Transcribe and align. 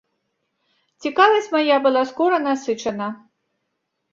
Цікавасць 1.05 1.51
мая 1.57 1.77
была 1.85 2.01
скора 2.13 2.37
насычана. 2.47 3.07